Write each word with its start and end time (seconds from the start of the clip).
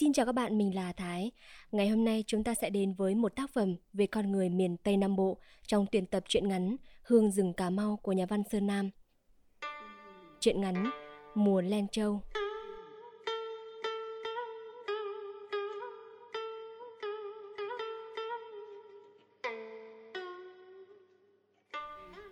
Xin 0.00 0.12
chào 0.12 0.26
các 0.26 0.32
bạn, 0.32 0.58
mình 0.58 0.74
là 0.74 0.92
Thái. 0.92 1.30
Ngày 1.72 1.88
hôm 1.88 2.04
nay 2.04 2.24
chúng 2.26 2.44
ta 2.44 2.54
sẽ 2.54 2.70
đến 2.70 2.92
với 2.92 3.14
một 3.14 3.36
tác 3.36 3.50
phẩm 3.54 3.76
về 3.92 4.06
con 4.06 4.32
người 4.32 4.48
miền 4.48 4.76
Tây 4.76 4.96
Nam 4.96 5.16
Bộ 5.16 5.36
trong 5.66 5.86
tuyển 5.92 6.06
tập 6.06 6.24
truyện 6.28 6.48
ngắn 6.48 6.76
Hương 7.02 7.30
rừng 7.30 7.52
Cà 7.52 7.70
Mau 7.70 7.98
của 8.02 8.12
nhà 8.12 8.26
văn 8.26 8.42
Sơn 8.52 8.66
Nam. 8.66 8.90
Truyện 10.40 10.60
ngắn 10.60 10.90
Mùa 11.34 11.60
Len 11.60 11.88
Châu. 11.88 12.20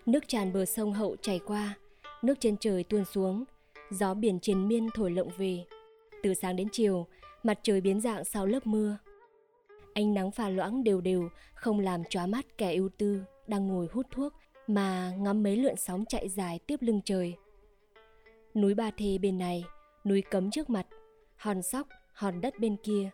Nước 0.06 0.28
tràn 0.28 0.52
bờ 0.52 0.64
sông 0.64 0.92
Hậu 0.92 1.16
chảy 1.16 1.40
qua, 1.46 1.74
nước 2.22 2.34
trên 2.40 2.56
trời 2.56 2.84
tuôn 2.84 3.04
xuống, 3.04 3.44
gió 3.90 4.14
biển 4.14 4.40
triền 4.40 4.68
miên 4.68 4.88
thổi 4.94 5.10
lộng 5.10 5.30
về. 5.36 5.64
Từ 6.22 6.34
sáng 6.34 6.56
đến 6.56 6.68
chiều, 6.72 7.06
mặt 7.44 7.58
trời 7.62 7.80
biến 7.80 8.00
dạng 8.00 8.24
sau 8.24 8.46
lớp 8.46 8.66
mưa. 8.66 8.98
Ánh 9.94 10.14
nắng 10.14 10.30
pha 10.30 10.48
loãng 10.48 10.84
đều 10.84 11.00
đều 11.00 11.28
không 11.54 11.80
làm 11.80 12.04
chóa 12.04 12.26
mắt 12.26 12.58
kẻ 12.58 12.74
ưu 12.74 12.88
tư 12.98 13.22
đang 13.46 13.66
ngồi 13.66 13.88
hút 13.92 14.06
thuốc 14.10 14.32
mà 14.66 15.12
ngắm 15.18 15.42
mấy 15.42 15.56
lượn 15.56 15.76
sóng 15.76 16.04
chạy 16.08 16.28
dài 16.28 16.58
tiếp 16.66 16.76
lưng 16.80 17.00
trời. 17.04 17.34
Núi 18.54 18.74
Ba 18.74 18.90
Thê 18.90 19.18
bên 19.18 19.38
này, 19.38 19.64
núi 20.04 20.22
Cấm 20.22 20.50
trước 20.50 20.70
mặt, 20.70 20.86
hòn 21.36 21.62
sóc, 21.62 21.88
hòn 22.12 22.40
đất 22.40 22.58
bên 22.58 22.76
kia. 22.76 23.10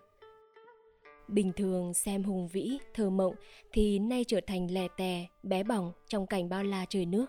Bình 1.29 1.53
thường 1.57 1.95
xem 1.95 2.25
hùng 2.25 2.49
vĩ, 2.49 2.79
thơ 2.95 3.11
mộng 3.11 3.35
thì 3.73 3.99
nay 3.99 4.25
trở 4.29 4.41
thành 4.47 4.71
lè 4.71 4.89
tè, 4.97 5.27
bé 5.43 5.63
bỏng 5.63 5.93
trong 6.09 6.27
cảnh 6.27 6.49
bao 6.49 6.65
la 6.65 6.85
trời 6.89 7.07
nước. 7.07 7.27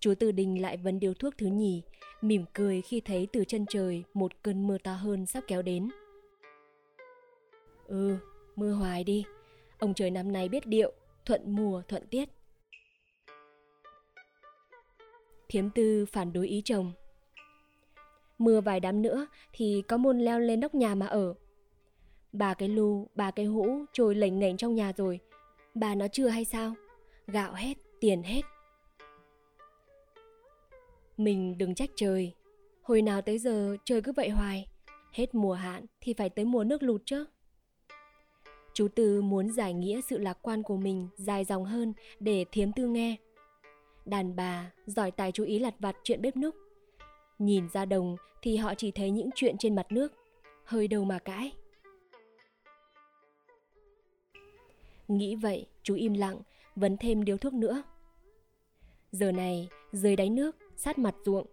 Chú 0.00 0.14
Từ 0.20 0.32
Đình 0.32 0.62
lại 0.62 0.76
vấn 0.76 1.00
điếu 1.00 1.14
thuốc 1.14 1.34
thứ 1.38 1.46
nhì, 1.46 1.82
mỉm 2.24 2.44
cười 2.52 2.82
khi 2.82 3.00
thấy 3.00 3.28
từ 3.32 3.44
chân 3.44 3.66
trời 3.68 4.04
một 4.14 4.32
cơn 4.42 4.66
mưa 4.66 4.78
to 4.78 4.94
hơn 4.94 5.26
sắp 5.26 5.44
kéo 5.46 5.62
đến. 5.62 5.88
Ừ, 7.86 8.16
mưa 8.56 8.72
hoài 8.72 9.04
đi. 9.04 9.24
Ông 9.78 9.94
trời 9.94 10.10
năm 10.10 10.32
nay 10.32 10.48
biết 10.48 10.66
điệu, 10.66 10.92
thuận 11.26 11.42
mùa 11.46 11.82
thuận 11.88 12.06
tiết. 12.06 12.28
Thiếm 15.48 15.70
tư 15.70 16.06
phản 16.12 16.32
đối 16.32 16.48
ý 16.48 16.62
chồng. 16.64 16.92
Mưa 18.38 18.60
vài 18.60 18.80
đám 18.80 19.02
nữa 19.02 19.26
thì 19.52 19.82
có 19.88 19.96
môn 19.96 20.18
leo 20.18 20.40
lên 20.40 20.60
nóc 20.60 20.74
nhà 20.74 20.94
mà 20.94 21.06
ở. 21.06 21.34
Bà 22.32 22.54
cái 22.54 22.68
lu, 22.68 23.08
bà 23.14 23.30
cái 23.30 23.46
hũ 23.46 23.84
trôi 23.92 24.14
lềnh 24.14 24.38
nghềnh 24.38 24.56
trong 24.56 24.74
nhà 24.74 24.92
rồi. 24.96 25.20
Bà 25.74 25.94
nó 25.94 26.08
chưa 26.08 26.28
hay 26.28 26.44
sao? 26.44 26.74
Gạo 27.26 27.52
hết, 27.52 27.74
tiền 28.00 28.22
hết. 28.22 28.42
Mình 31.16 31.58
đừng 31.58 31.74
trách 31.74 31.90
trời. 31.96 32.34
Hồi 32.82 33.02
nào 33.02 33.22
tới 33.22 33.38
giờ 33.38 33.76
trời 33.84 34.02
cứ 34.02 34.12
vậy 34.12 34.28
hoài. 34.28 34.68
Hết 35.12 35.34
mùa 35.34 35.52
hạn 35.52 35.86
thì 36.00 36.12
phải 36.12 36.30
tới 36.30 36.44
mùa 36.44 36.64
nước 36.64 36.82
lụt 36.82 37.02
chứ. 37.04 37.24
Chú 38.74 38.88
Tư 38.88 39.22
muốn 39.22 39.50
giải 39.50 39.74
nghĩa 39.74 40.00
sự 40.00 40.18
lạc 40.18 40.38
quan 40.42 40.62
của 40.62 40.76
mình 40.76 41.08
dài 41.16 41.44
dòng 41.44 41.64
hơn 41.64 41.92
để 42.20 42.44
thiếm 42.52 42.72
tư 42.72 42.86
nghe. 42.86 43.16
Đàn 44.04 44.36
bà 44.36 44.70
giỏi 44.86 45.10
tài 45.10 45.32
chú 45.32 45.44
ý 45.44 45.58
lặt 45.58 45.74
vặt 45.78 45.96
chuyện 46.04 46.22
bếp 46.22 46.36
núc. 46.36 46.54
Nhìn 47.38 47.68
ra 47.68 47.84
đồng 47.84 48.16
thì 48.42 48.56
họ 48.56 48.74
chỉ 48.74 48.90
thấy 48.90 49.10
những 49.10 49.30
chuyện 49.34 49.56
trên 49.58 49.74
mặt 49.74 49.86
nước, 49.92 50.12
hơi 50.64 50.88
đâu 50.88 51.04
mà 51.04 51.18
cãi. 51.18 51.52
Nghĩ 55.08 55.36
vậy, 55.36 55.66
chú 55.82 55.94
im 55.94 56.14
lặng, 56.14 56.40
vấn 56.76 56.96
thêm 56.96 57.24
điếu 57.24 57.36
thuốc 57.36 57.52
nữa. 57.52 57.82
Giờ 59.12 59.32
này, 59.32 59.68
dưới 59.92 60.16
đáy 60.16 60.30
nước, 60.30 60.56
sát 60.76 60.98
mặt 60.98 61.14
ruộng, 61.24 61.46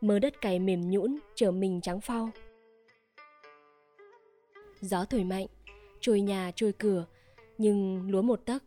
mớ 0.00 0.18
đất 0.18 0.40
cày 0.40 0.58
mềm 0.58 0.90
nhũn 0.90 1.18
trở 1.34 1.50
mình 1.50 1.80
trắng 1.80 2.00
phau. 2.00 2.30
Gió 4.80 5.04
thổi 5.04 5.24
mạnh, 5.24 5.46
trôi 6.00 6.20
nhà 6.20 6.52
trôi 6.56 6.72
cửa, 6.72 7.06
nhưng 7.58 8.10
lúa 8.10 8.22
một 8.22 8.40
tấc, 8.46 8.64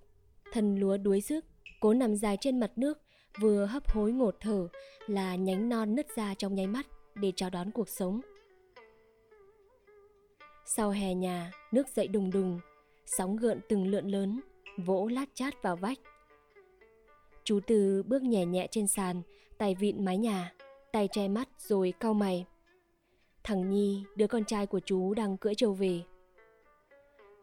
thân 0.51 0.75
lúa 0.79 0.97
đuối 0.97 1.21
sức, 1.21 1.45
cố 1.79 1.93
nằm 1.93 2.15
dài 2.15 2.37
trên 2.41 2.59
mặt 2.59 2.71
nước, 2.75 2.97
vừa 3.39 3.65
hấp 3.65 3.91
hối 3.91 4.11
ngột 4.11 4.35
thở 4.39 4.67
là 5.07 5.35
nhánh 5.35 5.69
non 5.69 5.95
nứt 5.95 6.15
ra 6.15 6.33
trong 6.33 6.55
nháy 6.55 6.67
mắt 6.67 6.87
để 7.15 7.31
chào 7.35 7.49
đón 7.49 7.71
cuộc 7.71 7.89
sống. 7.89 8.21
Sau 10.65 10.89
hè 10.91 11.13
nhà, 11.13 11.51
nước 11.71 11.87
dậy 11.95 12.07
đùng 12.07 12.31
đùng, 12.31 12.59
sóng 13.05 13.35
gợn 13.35 13.59
từng 13.69 13.87
lượn 13.87 14.07
lớn, 14.07 14.41
vỗ 14.77 15.07
lát 15.07 15.25
chát 15.33 15.61
vào 15.61 15.75
vách. 15.75 15.99
Chú 17.43 17.59
tư 17.67 18.03
bước 18.03 18.21
nhẹ 18.21 18.45
nhẹ 18.45 18.67
trên 18.71 18.87
sàn, 18.87 19.21
tay 19.57 19.75
vịn 19.75 20.05
mái 20.05 20.17
nhà, 20.17 20.53
tay 20.91 21.07
che 21.11 21.27
mắt 21.27 21.49
rồi 21.57 21.93
cau 21.99 22.13
mày. 22.13 22.45
Thằng 23.43 23.69
Nhi, 23.69 24.03
đứa 24.15 24.27
con 24.27 24.45
trai 24.45 24.65
của 24.65 24.79
chú 24.79 25.13
đang 25.13 25.37
cưỡi 25.37 25.55
trâu 25.55 25.73
về. 25.73 26.01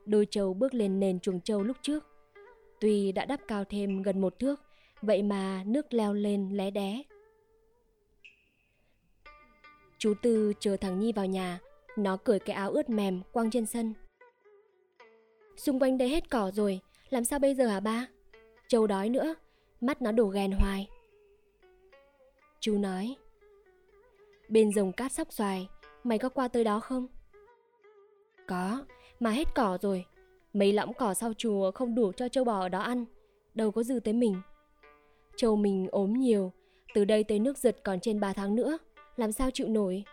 Đôi 0.06 0.26
trâu 0.30 0.54
bước 0.54 0.74
lên 0.74 1.00
nền 1.00 1.20
chuồng 1.20 1.40
trâu 1.40 1.62
lúc 1.62 1.76
trước. 1.82 2.06
Tuy 2.80 3.12
đã 3.12 3.24
đắp 3.24 3.40
cao 3.48 3.64
thêm 3.64 4.02
gần 4.02 4.20
một 4.20 4.38
thước, 4.38 4.60
vậy 5.02 5.22
mà 5.22 5.64
nước 5.66 5.94
leo 5.94 6.12
lên 6.14 6.48
lé 6.52 6.70
đé. 6.70 7.02
Chú 9.98 10.14
Tư 10.22 10.52
chờ 10.60 10.76
thằng 10.76 10.98
Nhi 10.98 11.12
vào 11.12 11.26
nhà, 11.26 11.58
nó 11.96 12.16
cởi 12.16 12.38
cái 12.38 12.56
áo 12.56 12.70
ướt 12.70 12.90
mềm 12.90 13.22
quăng 13.32 13.50
trên 13.50 13.66
sân. 13.66 13.94
Xung 15.56 15.78
quanh 15.78 15.98
đây 15.98 16.08
hết 16.08 16.30
cỏ 16.30 16.50
rồi, 16.54 16.80
làm 17.10 17.24
sao 17.24 17.38
bây 17.38 17.54
giờ 17.54 17.66
hả 17.66 17.80
ba? 17.80 18.06
Trâu 18.68 18.86
đói 18.86 19.08
nữa, 19.08 19.34
mắt 19.80 20.02
nó 20.02 20.12
đổ 20.12 20.26
ghen 20.26 20.52
hoài. 20.52 20.88
Chú 22.60 22.78
nói. 22.78 23.16
Bên 24.48 24.72
rồng 24.72 24.92
cát 24.92 25.12
sóc 25.12 25.32
xoài 25.32 25.68
Mày 26.04 26.18
có 26.18 26.28
qua 26.28 26.48
tới 26.48 26.64
đó 26.64 26.80
không? 26.80 27.06
Có, 28.46 28.84
mà 29.20 29.30
hết 29.30 29.48
cỏ 29.54 29.78
rồi. 29.82 30.04
Mấy 30.52 30.72
lõng 30.72 30.92
cỏ 30.94 31.14
sau 31.14 31.32
chùa 31.34 31.70
không 31.70 31.94
đủ 31.94 32.12
cho 32.12 32.28
châu 32.28 32.44
bò 32.44 32.60
ở 32.60 32.68
đó 32.68 32.80
ăn. 32.80 33.04
Đâu 33.54 33.70
có 33.70 33.82
dư 33.82 34.00
tới 34.00 34.14
mình. 34.14 34.40
Châu 35.36 35.56
mình 35.56 35.88
ốm 35.90 36.12
nhiều 36.12 36.52
Từ 36.94 37.04
đây 37.04 37.24
tới 37.24 37.38
nước 37.38 37.58
giật 37.58 37.76
còn 37.84 38.00
trên 38.00 38.20
3 38.20 38.32
tháng 38.32 38.54
nữa. 38.54 38.78
Làm 39.16 39.32
sao 39.32 39.50
chịu 39.50 39.68
nổi? 39.68 40.04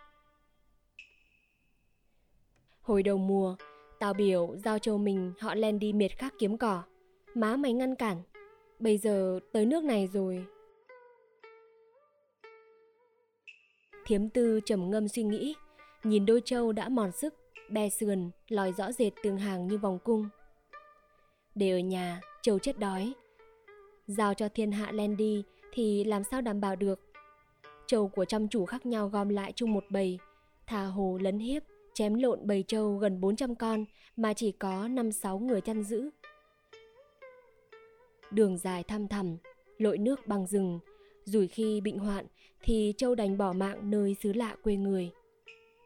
Hồi 2.81 3.03
đầu 3.03 3.17
mùa 3.17 3.55
Tao 3.99 4.13
biểu 4.13 4.55
giao 4.65 4.79
châu 4.79 4.97
mình 4.97 5.33
họ 5.39 5.55
len 5.55 5.79
đi 5.79 5.93
miệt 5.93 6.11
khác 6.17 6.33
kiếm 6.39 6.57
cỏ. 6.57 6.83
Má 7.33 7.55
mày 7.55 7.73
ngăn 7.73 7.95
cản. 7.95 8.17
Bây 8.79 8.97
giờ 8.97 9.39
tới 9.53 9.65
nước 9.65 9.83
này 9.83 10.07
rồi. 10.07 10.45
Thiếm 14.07 14.29
tư 14.29 14.59
trầm 14.65 14.89
ngâm 14.89 15.07
suy 15.07 15.23
nghĩ, 15.23 15.55
nhìn 16.03 16.25
đôi 16.25 16.41
trâu 16.45 16.71
đã 16.71 16.89
mòn 16.89 17.11
sức, 17.11 17.33
bè 17.69 17.89
sườn, 17.89 18.31
lòi 18.47 18.73
rõ 18.73 18.91
rệt 18.91 19.13
từng 19.23 19.37
hàng 19.37 19.67
như 19.67 19.77
vòng 19.77 19.99
cung. 20.03 20.29
Để 21.55 21.71
ở 21.71 21.79
nhà, 21.79 22.21
trâu 22.41 22.59
chết 22.59 22.79
đói. 22.79 23.13
Giao 24.07 24.33
cho 24.33 24.49
thiên 24.49 24.71
hạ 24.71 24.91
len 24.91 25.17
đi 25.17 25.43
thì 25.73 26.03
làm 26.03 26.23
sao 26.23 26.41
đảm 26.41 26.61
bảo 26.61 26.75
được. 26.75 26.99
Trâu 27.87 28.07
của 28.07 28.25
trăm 28.25 28.47
chủ 28.47 28.65
khác 28.65 28.85
nhau 28.85 29.07
gom 29.07 29.29
lại 29.29 29.53
chung 29.55 29.73
một 29.73 29.83
bầy, 29.89 30.19
thà 30.67 30.83
hồ 30.83 31.19
lấn 31.21 31.39
hiếp, 31.39 31.63
chém 31.93 32.13
lộn 32.13 32.47
bầy 32.47 32.63
trâu 32.67 32.97
gần 32.97 33.21
400 33.21 33.55
con 33.55 33.85
mà 34.15 34.33
chỉ 34.33 34.51
có 34.51 34.87
5-6 34.87 35.39
người 35.39 35.61
chăn 35.61 35.83
giữ. 35.83 36.09
Đường 38.31 38.57
dài 38.57 38.83
thăm 38.83 39.07
thẳm, 39.07 39.37
lội 39.77 39.97
nước 39.97 40.27
bằng 40.27 40.47
rừng, 40.47 40.79
Rủi 41.27 41.47
khi 41.47 41.81
bệnh 41.81 41.99
hoạn 41.99 42.25
thì 42.61 42.93
Châu 42.97 43.15
đành 43.15 43.37
bỏ 43.37 43.53
mạng 43.53 43.91
nơi 43.91 44.15
xứ 44.21 44.33
lạ 44.33 44.55
quê 44.63 44.75
người. 44.75 45.11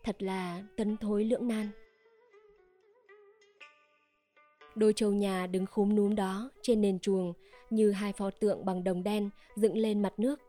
Thật 0.04 0.24
là 0.24 0.64
tấn 0.76 0.98
thối 0.98 1.24
lưỡng 1.24 1.48
nan. 1.48 1.70
Đôi 4.76 4.94
trâu 4.94 5.14
nhà 5.14 5.48
đứng 5.48 5.66
khúm 5.66 5.96
núm 5.96 6.16
đó 6.16 6.50
trên 6.62 6.82
nền 6.82 7.00
chuồng 7.00 7.34
như 7.70 7.92
hai 7.92 8.14
pho 8.14 8.30
tượng 8.30 8.66
bằng 8.66 8.84
đồng 8.84 9.04
đen 9.04 9.30
dựng 9.56 9.78
lên 9.78 10.02
mặt 10.02 10.14
nước. 10.18 10.40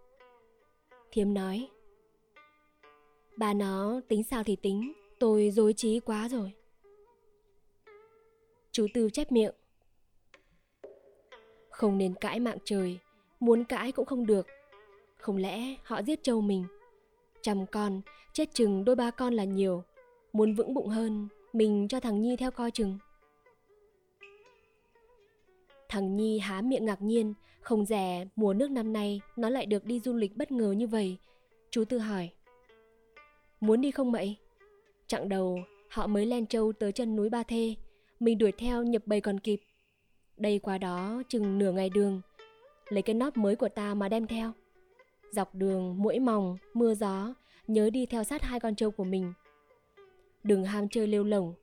Thiếm 1.10 1.34
nói, 1.34 1.68
Bà 3.36 3.54
nó 3.54 4.00
tính 4.08 4.22
sao 4.24 4.42
thì 4.44 4.56
tính, 4.56 4.92
tôi 5.18 5.50
dối 5.50 5.72
trí 5.72 6.00
quá 6.00 6.28
rồi. 6.28 6.52
Chú 8.72 8.86
Tư 8.94 9.10
chép 9.10 9.32
miệng. 9.32 9.54
Không 11.70 11.98
nên 11.98 12.14
cãi 12.14 12.40
mạng 12.40 12.58
trời, 12.64 12.98
muốn 13.40 13.64
cãi 13.64 13.92
cũng 13.92 14.06
không 14.06 14.26
được, 14.26 14.46
không 15.22 15.36
lẽ 15.36 15.74
họ 15.82 16.02
giết 16.02 16.22
trâu 16.22 16.40
mình? 16.40 16.64
Trăm 17.42 17.66
con, 17.66 18.00
chết 18.32 18.54
chừng 18.54 18.84
đôi 18.84 18.96
ba 18.96 19.10
con 19.10 19.34
là 19.34 19.44
nhiều. 19.44 19.82
Muốn 20.32 20.54
vững 20.54 20.74
bụng 20.74 20.88
hơn, 20.88 21.28
mình 21.52 21.88
cho 21.88 22.00
thằng 22.00 22.22
Nhi 22.22 22.36
theo 22.36 22.50
coi 22.50 22.70
chừng. 22.70 22.98
Thằng 25.88 26.16
Nhi 26.16 26.38
há 26.38 26.60
miệng 26.62 26.84
ngạc 26.84 27.02
nhiên, 27.02 27.34
không 27.60 27.84
rẻ 27.84 28.26
mùa 28.36 28.54
nước 28.54 28.70
năm 28.70 28.92
nay 28.92 29.20
nó 29.36 29.48
lại 29.48 29.66
được 29.66 29.84
đi 29.84 30.00
du 30.00 30.12
lịch 30.12 30.36
bất 30.36 30.52
ngờ 30.52 30.72
như 30.72 30.86
vậy. 30.86 31.16
Chú 31.70 31.84
Tư 31.84 31.98
hỏi. 31.98 32.30
Muốn 33.60 33.80
đi 33.80 33.90
không 33.90 34.12
mậy? 34.12 34.36
Chặng 35.06 35.28
đầu, 35.28 35.58
họ 35.88 36.06
mới 36.06 36.26
len 36.26 36.46
trâu 36.46 36.72
tới 36.72 36.92
chân 36.92 37.16
núi 37.16 37.28
Ba 37.28 37.42
Thê, 37.42 37.74
mình 38.20 38.38
đuổi 38.38 38.52
theo 38.52 38.82
nhập 38.82 39.02
bầy 39.06 39.20
còn 39.20 39.40
kịp. 39.40 39.60
Đây 40.36 40.58
qua 40.58 40.78
đó 40.78 41.22
chừng 41.28 41.58
nửa 41.58 41.72
ngày 41.72 41.90
đường, 41.90 42.20
lấy 42.88 43.02
cái 43.02 43.14
nóp 43.14 43.36
mới 43.36 43.56
của 43.56 43.68
ta 43.68 43.94
mà 43.94 44.08
đem 44.08 44.26
theo. 44.26 44.52
Dọc 45.32 45.54
đường, 45.54 46.02
mũi 46.02 46.18
mòng 46.18 46.56
mưa 46.74 46.94
gió, 46.94 47.34
nhớ 47.66 47.90
đi 47.90 48.06
theo 48.06 48.24
sát 48.24 48.42
hai 48.42 48.60
con 48.60 48.74
trâu 48.74 48.90
của 48.90 49.04
mình. 49.04 49.32
đừng 50.44 50.64
ham 50.64 50.88
chơi 50.88 51.06
lêu 51.06 51.24
lỏng. 51.24 51.54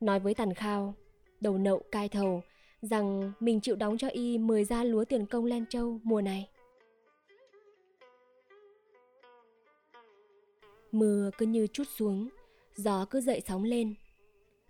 Nói 0.00 0.20
với 0.20 0.34
Tàn 0.34 0.54
Khao, 0.54 0.94
đầu 1.40 1.58
nậu 1.58 1.82
cai 1.92 2.08
thầu, 2.08 2.42
rằng 2.82 3.32
mình 3.40 3.60
chịu 3.60 3.76
đóng 3.76 3.98
cho 3.98 4.08
y 4.08 4.38
10 4.38 4.64
gia 4.64 4.84
lúa 4.84 5.04
tiền 5.04 5.26
công 5.26 5.44
Len 5.44 5.66
Châu 5.66 6.00
mùa 6.02 6.20
này. 6.20 6.48
Mưa 10.92 11.30
cứ 11.38 11.46
như 11.46 11.66
chút 11.66 11.84
xuống, 11.96 12.28
gió 12.74 13.04
cứ 13.04 13.20
dậy 13.20 13.42
sóng 13.46 13.64
lên. 13.64 13.94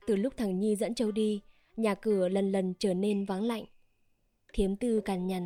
Từ 0.07 0.17
lúc 0.17 0.37
thằng 0.37 0.61
Nhi 0.61 0.77
dẫn 0.77 0.95
Châu 0.95 1.11
đi, 1.11 1.43
nhà 1.77 1.95
cửa 1.95 2.29
lần 2.29 2.53
lần 2.53 2.75
trở 2.79 2.95
nên 2.95 3.25
vắng 3.25 3.43
lạnh. 3.43 3.65
Thiếm 4.53 4.77
tư 4.77 5.01
cằn 5.01 5.27
nhằn. 5.27 5.45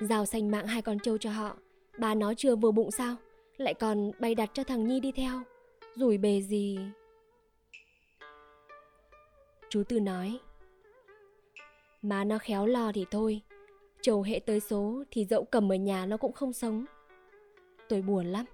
Giao 0.00 0.26
xanh 0.26 0.50
mạng 0.50 0.66
hai 0.66 0.82
con 0.82 0.98
trâu 0.98 1.18
cho 1.18 1.30
họ, 1.30 1.56
bà 1.98 2.14
nó 2.14 2.34
chưa 2.34 2.56
vừa 2.56 2.70
bụng 2.70 2.90
sao, 2.90 3.16
lại 3.56 3.74
còn 3.74 4.10
bày 4.18 4.34
đặt 4.34 4.50
cho 4.54 4.64
thằng 4.64 4.86
Nhi 4.86 5.00
đi 5.00 5.12
theo. 5.12 5.42
Rủi 5.94 6.18
bề 6.18 6.40
gì... 6.40 6.78
Chú 9.70 9.82
Tư 9.88 10.00
nói 10.00 10.40
Má 12.02 12.24
nó 12.24 12.38
khéo 12.38 12.66
lo 12.66 12.92
thì 12.92 13.06
thôi. 13.10 13.42
Trâu 14.02 14.22
hệ 14.22 14.40
tới 14.46 14.60
số 14.60 15.04
thì 15.10 15.24
dẫu 15.24 15.44
cầm 15.44 15.72
ở 15.72 15.76
nhà 15.76 16.06
nó 16.06 16.16
cũng 16.16 16.32
không 16.32 16.52
sống. 16.52 16.84
Tôi 17.88 18.02
buồn 18.02 18.26
lắm. 18.26 18.44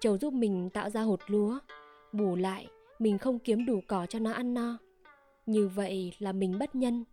Trâu 0.00 0.18
giúp 0.18 0.32
mình 0.32 0.70
tạo 0.70 0.90
ra 0.90 1.00
hột 1.00 1.20
lúa. 1.26 1.58
Bù 2.12 2.36
lại 2.36 2.66
mình 2.98 3.18
không 3.18 3.38
kiếm 3.38 3.66
đủ 3.66 3.80
cỏ 3.86 4.06
cho 4.06 4.18
nó 4.18 4.32
ăn 4.32 4.54
no. 4.54 4.78
Như 5.46 5.68
vậy 5.68 6.12
là 6.18 6.32
mình 6.32 6.58
bất 6.58 6.74
nhân. 6.74 7.04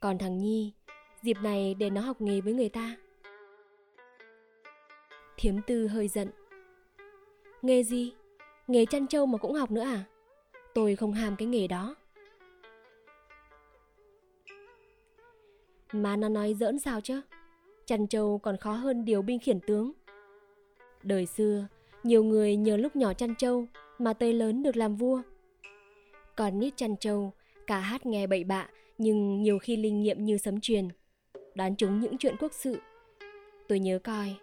Còn 0.00 0.18
thằng 0.18 0.38
Nhi 0.38 0.72
Dịp 1.22 1.36
này 1.42 1.74
để 1.74 1.90
nó 1.90 2.00
học 2.00 2.20
nghề 2.20 2.40
với 2.40 2.52
người 2.52 2.68
ta. 2.68 2.96
Thiếm 5.36 5.54
tư 5.66 5.86
hơi 5.86 6.08
giận. 6.08 6.30
Nghề 7.62 7.82
gì? 7.82 8.12
Nghề 8.66 8.86
chăn 8.86 9.06
trâu 9.06 9.26
mà 9.26 9.38
cũng 9.38 9.54
học 9.54 9.70
nữa 9.70 9.82
à? 9.82 10.04
Tôi 10.74 10.96
không 10.96 11.12
ham 11.12 11.36
cái 11.36 11.48
nghề 11.48 11.66
đó. 11.66 11.96
Mà 15.92 16.16
nó 16.16 16.28
nói 16.28 16.54
giỡn 16.54 16.78
sao 16.78 17.00
chứ? 17.00 17.20
Chăn 17.86 18.06
trâu 18.06 18.38
còn 18.38 18.56
khó 18.56 18.72
hơn 18.72 19.04
điều 19.04 19.22
binh 19.22 19.38
khiển 19.38 19.60
tướng. 19.60 19.92
Đời 21.02 21.26
xưa, 21.26 21.66
Nhiều 22.02 22.24
người 22.24 22.56
nhờ 22.56 22.76
lúc 22.76 22.96
nhỏ 22.96 23.12
chăn 23.12 23.34
trâu 23.34 23.66
Mà 23.98 24.12
tới 24.12 24.32
lớn 24.32 24.62
được 24.62 24.76
làm 24.76 24.96
vua. 24.96 25.22
Còn 26.36 26.58
nít 26.58 26.76
chăn 26.76 26.96
trâu, 26.96 27.32
Cả 27.66 27.78
hát 27.78 28.06
nghe 28.06 28.26
bậy 28.26 28.44
bạ 28.44 28.68
Nhưng 28.98 29.42
nhiều 29.42 29.58
khi 29.58 29.76
linh 29.76 30.02
nghiệm 30.02 30.24
như 30.24 30.38
sấm 30.38 30.60
truyền. 30.60 30.88
Đoán 31.54 31.76
chúng 31.76 32.00
những 32.00 32.18
chuyện 32.18 32.36
quốc 32.40 32.52
sự 32.52 32.80
Tôi 33.68 33.78
nhớ 33.78 33.98
coi 34.04 34.36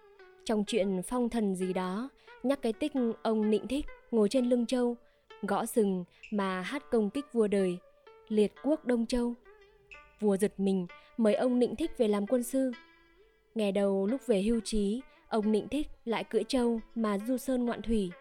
Trong 0.43 0.63
chuyện 0.67 1.01
phong 1.07 1.29
thần 1.29 1.55
gì 1.55 1.73
đó 1.73 2.09
Nhắc 2.43 2.59
cái 2.61 2.73
tích 2.73 2.91
ông 3.23 3.49
nịnh 3.49 3.67
thích 3.67 3.85
Ngồi 4.11 4.29
trên 4.29 4.49
lưng 4.49 4.65
trâu 4.65 4.95
Gõ 5.41 5.65
sừng 5.65 6.03
mà 6.31 6.61
hát 6.61 6.83
công 6.91 7.09
kích 7.09 7.25
vua 7.33 7.47
đời 7.47 7.77
Liệt 8.27 8.53
quốc 8.63 8.85
Đông 8.85 9.05
Châu 9.05 9.33
Vua 10.19 10.37
giật 10.37 10.53
mình 10.57 10.87
mời 11.17 11.35
ông 11.35 11.59
Nịnh 11.59 11.75
Thích 11.75 11.97
về 11.97 12.07
làm 12.07 12.27
quân 12.27 12.43
sư. 12.43 12.71
Ngày 13.55 13.71
đầu 13.71 14.07
lúc 14.07 14.21
về 14.27 14.41
hưu 14.41 14.59
trí, 14.63 15.01
ông 15.29 15.51
Nịnh 15.51 15.67
Thích 15.67 15.87
lại 16.05 16.23
cưỡi 16.23 16.43
trâu 16.43 16.79
mà 16.95 17.17
du 17.27 17.37
sơn 17.37 17.65
ngoạn 17.65 17.81
thủy. 17.81 18.11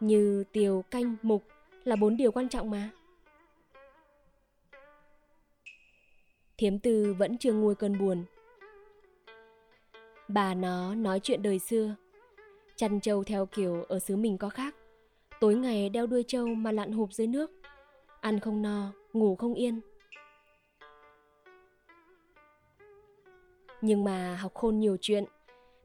Như 0.00 0.44
tiều, 0.52 0.84
canh, 0.90 1.16
mục 1.22 1.44
là 1.84 1.96
bốn 1.96 2.16
điều 2.16 2.32
quan 2.32 2.48
trọng 2.48 2.70
mà. 2.70 2.90
Thiếm 6.58 6.78
tư 6.78 7.14
vẫn 7.18 7.38
chưa 7.38 7.52
nguôi 7.52 7.74
cơn 7.74 7.98
buồn. 7.98 8.24
Bà 10.28 10.54
nó 10.54 10.94
nói 10.94 11.20
chuyện 11.22 11.42
đời 11.42 11.58
xưa. 11.58 11.94
Chăn 12.76 13.00
trâu 13.00 13.24
theo 13.24 13.46
kiểu 13.46 13.82
ở 13.88 13.98
xứ 13.98 14.16
mình 14.16 14.38
có 14.38 14.48
khác. 14.48 14.74
Tối 15.40 15.54
ngày 15.54 15.88
đeo 15.88 16.06
đuôi 16.06 16.24
trâu 16.28 16.46
mà 16.46 16.72
lặn 16.72 16.92
hụp 16.92 17.12
dưới 17.12 17.26
nước. 17.26 17.50
Ăn 18.20 18.40
không 18.40 18.62
no, 18.62 18.92
ngủ 19.12 19.36
không 19.36 19.54
yên. 19.54 19.80
Nhưng 23.80 24.04
mà 24.04 24.36
học 24.36 24.54
khôn 24.54 24.78
nhiều 24.78 24.96
chuyện 25.00 25.24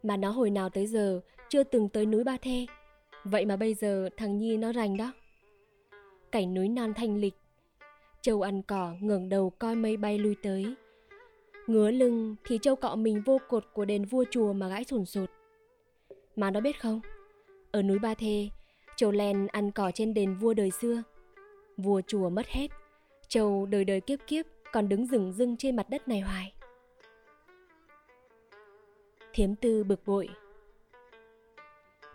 Mà 0.04 0.18
nó 0.18 0.31
hồi 0.31 0.50
nào 0.50 0.70
tới 0.70 0.88
giờ 0.88 1.22
Chưa 1.50 1.64
từng 1.64 1.90
tới 1.90 2.06
núi 2.06 2.24
Ba 2.24 2.38
Thê 2.38 2.66
Vậy 3.24 3.46
mà 3.46 3.56
bây 3.56 3.74
giờ 3.74 4.10
thằng 4.18 4.38
Nhi 4.38 4.58
nó 4.58 4.72
rành 4.72 4.98
đó 4.98 5.14
Cảnh 6.31 6.54
núi 6.54 6.70
non 6.70 6.94
thanh 6.94 7.18
lịch 7.18 7.36
Châu 8.24 8.42
ăn 8.42 8.62
cỏ 8.62 8.94
ngẩng 9.02 9.30
đầu 9.30 9.50
coi 9.50 9.75
mây 9.75 9.98
bay 9.98 10.18
lui 10.18 10.36
tới 10.44 10.75
Ngứa 11.68 11.92
lưng 11.92 12.36
thì 12.46 12.60
châu 12.62 12.75
cọ 12.75 12.96
mình 12.96 13.22
vô 13.25 13.38
cột 13.50 13.66
của 13.74 13.86
đền 13.86 14.06
vua 14.06 14.24
chùa 14.31 14.54
mà 14.54 14.68
gãi 14.68 14.84
sồn 14.84 15.06
sột 15.06 15.30
Mà 16.36 16.52
nó 16.52 16.60
biết 16.60 16.81
không 16.81 17.02
Ở 17.72 17.81
núi 17.81 18.00
Ba 18.00 18.14
Thê 18.14 18.50
Châu 18.96 19.12
len 19.12 19.48
ăn 19.48 19.72
cỏ 19.72 19.92
trên 19.94 20.14
đền 20.14 20.36
vua 20.36 20.54
đời 20.54 20.72
xưa 20.72 21.04
Vua 21.78 22.02
chùa 22.08 22.30
mất 22.30 22.48
hết 22.48 22.68
Châu 23.28 23.66
đời 23.66 23.86
đời 23.86 24.02
kiếp 24.02 24.20
kiếp 24.28 24.46
còn 24.72 24.90
đứng 24.90 25.08
rừng 25.08 25.34
rưng 25.34 25.58
trên 25.58 25.75
mặt 25.75 25.90
đất 25.90 26.08
này 26.08 26.20
hoài 26.20 26.54
Thiếm 29.34 29.56
tư 29.56 29.84
bực 29.84 30.00
bội. 30.06 30.30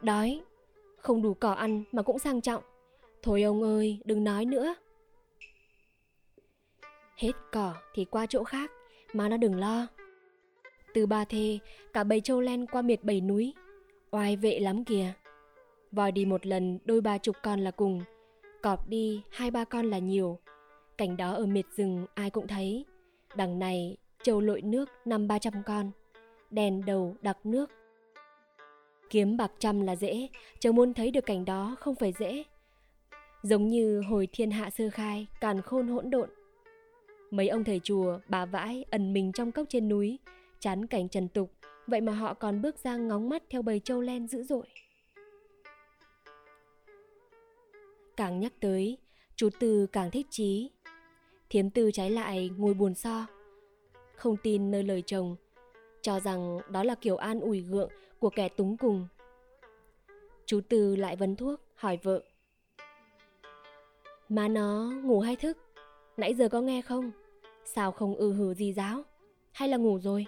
Đói, 0.03 0.41
không 0.99 1.23
đủ 1.23 1.35
cỏ 1.35 1.53
ăn 1.53 1.85
mà 1.93 2.03
cũng 2.03 2.19
sang 2.19 2.41
trọng. 2.41 2.63
Thôi 3.23 3.43
ông 3.43 3.63
ơi, 3.63 3.99
đừng 4.05 4.25
nói 4.25 4.45
nữa. 4.45 4.75
Hết 7.19 7.32
cỏ 7.53 7.75
thì 7.94 8.05
qua 8.05 8.26
chỗ 8.26 8.44
khác, 8.44 8.70
mà 9.12 9.29
nó 9.29 9.37
đừng 9.37 9.55
lo. 9.55 9.87
Từ 10.94 11.06
ba 11.06 11.25
thê, 11.25 11.59
cả 11.93 12.05
bầy 12.05 12.20
trâu 12.20 12.41
len 12.41 12.67
qua 12.67 12.82
miệt 12.82 13.05
bảy 13.05 13.20
núi. 13.20 13.55
Oai 14.11 14.37
vệ 14.37 14.59
lắm 14.59 14.85
kìa. 14.85 15.12
Vòi 15.93 16.12
đi 16.12 16.25
một 16.25 16.47
lần 16.47 16.79
đôi 16.85 17.00
ba 17.00 17.19
chục 17.19 17.37
con 17.43 17.61
là 17.61 17.70
cùng. 17.70 18.03
Cọp 18.62 18.88
đi 18.88 19.23
hai 19.31 19.50
ba 19.50 19.65
con 19.65 19.87
là 19.87 19.99
nhiều. 19.99 20.38
Cảnh 20.99 21.17
đó 21.17 21.32
ở 21.32 21.47
miệt 21.47 21.67
rừng 21.76 22.06
ai 22.15 22.31
cũng 22.31 22.47
thấy. 22.47 22.85
Đằng 23.37 23.59
này 23.59 23.97
trâu 24.23 24.41
lội 24.41 24.62
nước 24.62 24.88
năm 25.05 25.29
ba 25.29 25.38
trăm 25.38 25.55
con 25.67 25.91
đèn 26.50 26.85
đầu 26.85 27.17
đặc 27.21 27.38
nước. 27.44 27.71
Kiếm 29.11 29.37
bạc 29.37 29.53
trăm 29.59 29.81
là 29.81 29.97
dễ, 29.97 30.29
chờ 30.59 30.73
muốn 30.73 30.94
thấy 30.94 31.11
được 31.11 31.26
cảnh 31.26 31.44
đó 31.44 31.76
không 31.81 31.94
phải 31.94 32.12
dễ. 32.19 32.43
Giống 33.43 33.69
như 33.69 34.03
hồi 34.09 34.29
thiên 34.32 34.50
hạ 34.50 34.71
sơ 34.71 34.91
khai, 34.91 35.26
càn 35.41 35.62
khôn 35.62 35.88
hỗn 35.88 36.11
độn. 36.11 36.29
Mấy 37.31 37.49
ông 37.49 37.65
thầy 37.65 37.81
chùa, 37.85 38.19
bà 38.29 38.45
vãi, 38.45 38.85
ẩn 38.91 39.13
mình 39.13 39.33
trong 39.33 39.53
cốc 39.53 39.67
trên 39.69 39.89
núi, 39.89 40.19
chán 40.61 40.87
cảnh 40.87 41.09
trần 41.09 41.29
tục, 41.29 41.53
vậy 41.87 42.01
mà 42.01 42.13
họ 42.13 42.35
còn 42.35 42.63
bước 42.63 42.79
ra 42.79 42.97
ngóng 42.97 43.29
mắt 43.29 43.43
theo 43.51 43.63
bầy 43.63 43.81
trâu 43.81 44.01
len 44.01 44.29
dữ 44.29 44.43
dội. 44.43 44.67
Càng 48.17 48.41
nhắc 48.41 48.53
tới, 48.61 48.99
chú 49.37 49.49
Tư 49.61 49.87
càng 49.87 50.11
thích 50.11 50.27
trí, 50.31 50.71
Thiếm 51.50 51.71
Tư 51.71 51.91
trái 51.91 52.11
lại 52.11 52.50
ngồi 52.57 52.75
buồn 52.75 52.95
so. 52.95 53.26
Không 54.14 54.37
tin 54.43 54.71
nơi 54.71 54.83
lời 54.83 55.02
chồng, 55.07 55.37
cho 56.02 56.21
rằng 56.21 56.59
đó 56.71 56.85
là 56.85 56.95
kiểu 56.95 57.17
an 57.17 57.41
ủi 57.41 57.61
gượng 57.61 57.91
của 58.19 58.31
kẻ 58.31 58.49
túng 58.49 58.76
cùng. 58.76 59.09
Chú 60.47 60.61
tư 60.69 60.97
lại 60.97 61.17
vấn 61.17 61.37
thuốc, 61.37 61.61
hỏi 61.75 61.99
vợ. 62.02 62.23
Má 64.29 64.49
nó 64.49 64.93
ngủ 65.02 65.21
hay 65.21 65.37
thức? 65.37 65.59
Nãy 66.17 66.35
giờ 66.35 66.49
có 66.49 66.61
nghe 66.61 66.83
không? 66.83 67.11
Sao 67.75 67.93
không 67.93 68.15
ư 68.15 68.33
hử 68.33 68.55
gì 68.55 68.73
giáo? 68.73 69.03
Hay 69.53 69.69
là 69.69 69.77
ngủ 69.77 69.99
rồi? 69.99 70.27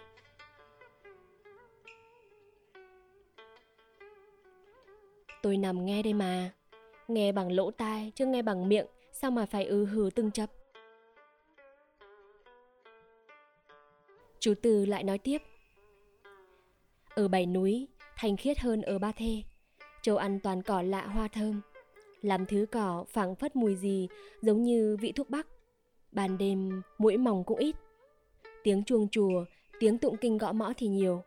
Tôi 5.42 5.56
nằm 5.56 5.84
nghe 5.84 6.02
đây 6.02 6.12
mà. 6.12 6.52
Nghe 7.08 7.32
bằng 7.32 7.52
lỗ 7.52 7.70
tai 7.70 8.12
chứ 8.14 8.26
nghe 8.26 8.42
bằng 8.42 8.68
miệng, 8.68 8.86
sao 9.12 9.30
mà 9.30 9.46
phải 9.46 9.64
ư 9.66 9.84
hử 9.86 10.10
từng 10.14 10.30
chấp? 10.30 10.50
Chú 14.40 14.54
tư 14.62 14.86
lại 14.86 15.04
nói 15.04 15.18
tiếp. 15.18 15.42
Ở 17.14 17.28
bảy 17.28 17.46
núi, 17.46 17.88
thanh 18.16 18.36
khiết 18.36 18.58
hơn 18.58 18.82
ở 18.82 18.98
Ba 18.98 19.12
Thê. 19.12 19.42
Châu 20.02 20.16
ăn 20.16 20.40
toàn 20.40 20.62
cỏ 20.62 20.82
lạ 20.82 21.06
hoa 21.06 21.28
thơm. 21.28 21.60
Làm 22.22 22.46
thứ 22.46 22.66
cỏ 22.72 23.04
phảng 23.08 23.34
phất 23.34 23.56
mùi 23.56 23.74
gì 23.74 24.08
giống 24.42 24.62
như 24.62 24.96
vị 25.00 25.12
thuốc 25.12 25.30
bắc. 25.30 25.46
Ban 26.12 26.38
đêm, 26.38 26.82
mũi 26.98 27.16
mỏng 27.16 27.44
cũng 27.44 27.58
ít. 27.58 27.76
Tiếng 28.62 28.84
chuông 28.84 29.08
chùa, 29.08 29.44
tiếng 29.78 29.98
tụng 29.98 30.16
kinh 30.16 30.38
gõ 30.38 30.52
mõ 30.52 30.72
thì 30.76 30.88
nhiều. 30.88 31.22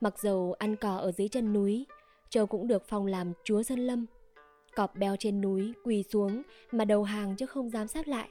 Mặc 0.00 0.18
dầu 0.18 0.54
ăn 0.58 0.76
cỏ 0.76 0.96
ở 0.96 1.12
dưới 1.12 1.28
chân 1.28 1.52
núi, 1.52 1.86
Châu 2.30 2.46
cũng 2.46 2.66
được 2.66 2.82
phong 2.88 3.06
làm 3.06 3.32
chúa 3.44 3.62
Sơn 3.62 3.78
Lâm. 3.78 4.06
Cọp 4.76 4.96
beo 4.96 5.16
trên 5.16 5.40
núi 5.40 5.72
quỳ 5.84 6.02
xuống 6.02 6.42
mà 6.70 6.84
đầu 6.84 7.02
hàng 7.02 7.36
chứ 7.36 7.46
không 7.46 7.70
dám 7.70 7.88
sát 7.88 8.08
lại. 8.08 8.28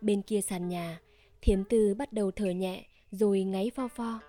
Bên 0.00 0.22
kia 0.22 0.40
sàn 0.40 0.68
nhà, 0.68 1.00
thiếm 1.40 1.64
tư 1.64 1.94
bắt 1.94 2.12
đầu 2.12 2.30
thở 2.30 2.50
nhẹ 2.50 2.86
rồi 3.10 3.42
ngáy 3.42 3.70
pho 3.74 3.88
pho. 3.88 4.20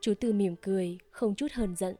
Chú 0.00 0.14
Tư 0.20 0.32
mỉm 0.32 0.56
cười, 0.62 0.98
không 1.10 1.34
chút 1.34 1.52
hờn 1.52 1.76
giận. 1.76 1.96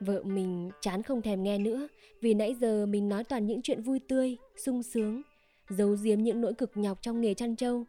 Vợ 0.00 0.22
mình 0.22 0.70
chán 0.80 1.02
không 1.02 1.22
thèm 1.22 1.42
nghe 1.42 1.58
nữa 1.58 1.88
vì 2.20 2.34
nãy 2.34 2.54
giờ 2.60 2.86
mình 2.86 3.08
nói 3.08 3.24
toàn 3.24 3.46
những 3.46 3.62
chuyện 3.62 3.82
vui 3.82 3.98
tươi, 3.98 4.36
sung 4.56 4.82
sướng, 4.82 5.22
giấu 5.68 5.96
giếm 6.02 6.22
những 6.22 6.40
nỗi 6.40 6.54
cực 6.54 6.70
nhọc 6.74 6.98
trong 7.02 7.20
nghề 7.20 7.34
chăn 7.34 7.56
trâu. 7.56 7.84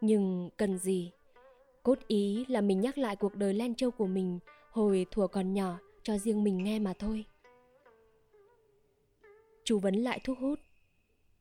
Nhưng 0.00 0.50
cần 0.56 0.78
gì? 0.78 1.10
Cốt 1.82 1.98
ý 2.06 2.44
là 2.48 2.60
mình 2.60 2.80
nhắc 2.80 2.98
lại 2.98 3.16
cuộc 3.16 3.34
đời 3.34 3.54
len 3.54 3.74
trâu 3.74 3.90
của 3.90 4.06
mình 4.06 4.38
hồi 4.70 5.06
thuở 5.10 5.26
còn 5.26 5.52
nhỏ 5.52 5.78
cho 6.02 6.18
riêng 6.18 6.44
mình 6.44 6.64
nghe 6.64 6.78
mà 6.78 6.92
thôi. 6.98 7.24
Chú 9.64 9.78
vấn 9.78 9.94
lại 9.94 10.20
thuốc 10.24 10.38
hút. 10.38 10.58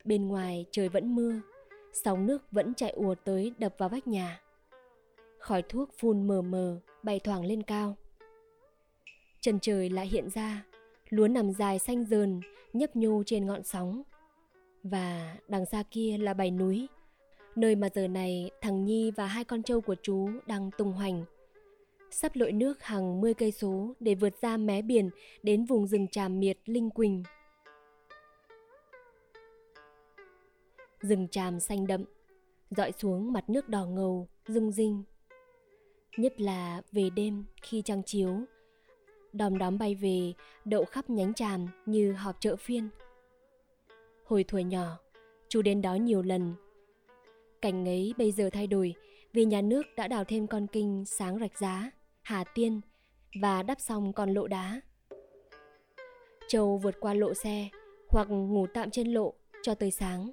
Bên 0.03 0.27
ngoài 0.27 0.65
trời 0.71 0.89
vẫn 0.89 1.15
mưa, 1.15 1.41
sóng 1.93 2.25
nước 2.25 2.51
vẫn 2.51 2.73
chạy 2.73 2.91
ùa 2.91 3.15
tới 3.15 3.53
đập 3.57 3.75
vào 3.77 3.89
vách 3.89 4.07
nhà. 4.07 4.41
Khói 5.39 5.61
thuốc 5.61 5.89
phun 5.97 6.27
mờ 6.27 6.41
mờ, 6.41 6.79
bay 7.03 7.19
thoảng 7.19 7.45
lên 7.45 7.63
cao. 7.63 7.95
Chân 9.41 9.59
trời 9.59 9.89
lại 9.89 10.07
hiện 10.07 10.29
ra, 10.29 10.65
lúa 11.09 11.27
nằm 11.27 11.51
dài 11.51 11.79
xanh 11.79 12.05
dờn, 12.05 12.41
nhấp 12.73 12.95
nhô 12.95 13.23
trên 13.25 13.45
ngọn 13.45 13.63
sóng. 13.63 14.01
Và 14.83 15.37
đằng 15.47 15.65
xa 15.65 15.83
kia 15.91 16.17
là 16.19 16.33
bảy 16.33 16.51
núi, 16.51 16.87
nơi 17.55 17.75
mà 17.75 17.89
giờ 17.95 18.07
này 18.07 18.51
thằng 18.61 18.85
Nhi 18.85 19.11
và 19.11 19.25
hai 19.25 19.43
con 19.43 19.63
trâu 19.63 19.81
của 19.81 19.95
chú 20.01 20.29
đang 20.47 20.71
tung 20.77 20.91
hoành. 20.91 21.25
Sắp 22.11 22.35
lội 22.35 22.51
nước 22.51 22.83
hàng 22.83 23.21
10 23.21 23.33
cây 23.33 23.51
số 23.51 23.93
để 23.99 24.15
vượt 24.15 24.41
ra 24.41 24.57
mé 24.57 24.81
biển 24.81 25.09
đến 25.43 25.65
vùng 25.65 25.87
rừng 25.87 26.07
tràm 26.07 26.39
miệt 26.39 26.57
Linh 26.65 26.89
Quỳnh. 26.89 27.23
Rừng 31.01 31.27
tràm 31.27 31.59
xanh 31.59 31.87
đậm, 31.87 32.03
dọi 32.69 32.91
xuống 32.91 33.33
mặt 33.33 33.49
nước 33.49 33.69
đỏ 33.69 33.85
ngầu, 33.85 34.27
rung 34.47 34.71
rinh. 34.71 35.03
Nhất 36.17 36.41
là 36.41 36.81
về 36.91 37.09
đêm 37.09 37.45
khi 37.61 37.81
trăng 37.81 38.03
chiếu, 38.03 38.39
đom 39.33 39.57
đóm 39.57 39.77
bay 39.77 39.95
về 39.95 40.33
đậu 40.65 40.85
khắp 40.85 41.09
nhánh 41.09 41.33
tràm 41.33 41.67
như 41.85 42.13
họp 42.13 42.35
chợ 42.39 42.55
phiên. 42.55 42.89
Hồi 44.25 44.43
thuở 44.43 44.59
nhỏ, 44.59 44.97
chú 45.49 45.61
đến 45.61 45.81
đó 45.81 45.95
nhiều 45.95 46.21
lần. 46.21 46.53
Cảnh 47.61 47.85
ấy 47.85 48.13
bây 48.17 48.31
giờ 48.31 48.49
thay 48.53 48.67
đổi 48.67 48.93
vì 49.33 49.45
nhà 49.45 49.61
nước 49.61 49.85
đã 49.97 50.07
đào 50.07 50.23
thêm 50.23 50.47
con 50.47 50.67
kinh 50.67 51.05
sáng 51.05 51.39
rạch 51.39 51.57
giá, 51.57 51.91
Hà 52.21 52.43
Tiên 52.43 52.81
và 53.41 53.63
đắp 53.63 53.81
xong 53.81 54.13
con 54.13 54.33
lộ 54.33 54.47
đá. 54.47 54.81
Châu 56.47 56.77
vượt 56.77 56.95
qua 56.99 57.13
lộ 57.13 57.33
xe 57.33 57.69
hoặc 58.09 58.27
ngủ 58.29 58.67
tạm 58.73 58.89
trên 58.89 59.07
lộ 59.13 59.33
cho 59.63 59.75
tới 59.75 59.91
sáng. 59.91 60.31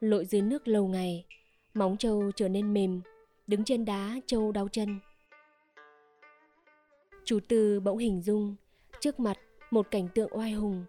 Lội 0.00 0.24
dưới 0.24 0.42
nước 0.42 0.68
lâu 0.68 0.86
ngày, 0.86 1.26
móng 1.74 1.96
châu 1.96 2.32
trở 2.36 2.48
nên 2.48 2.74
mềm, 2.74 3.00
đứng 3.46 3.64
trên 3.64 3.84
đá 3.84 4.16
châu 4.26 4.52
đau 4.52 4.68
chân. 4.68 4.98
Chú 7.28 7.38
Tư 7.48 7.80
bỗng 7.80 7.98
hình 7.98 8.22
dung 8.22 8.56
trước 9.00 9.20
mặt 9.20 9.38
một 9.70 9.90
cảnh 9.90 10.08
tượng 10.14 10.38
oai 10.38 10.52
hùng. 10.52 10.84